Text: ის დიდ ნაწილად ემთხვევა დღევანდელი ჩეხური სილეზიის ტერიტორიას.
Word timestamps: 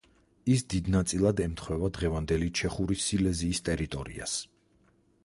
ის 0.51 0.61
დიდ 0.73 0.87
ნაწილად 0.93 1.41
ემთხვევა 1.43 1.91
დღევანდელი 1.97 2.49
ჩეხური 2.61 2.97
სილეზიის 3.05 3.63
ტერიტორიას. 3.69 4.35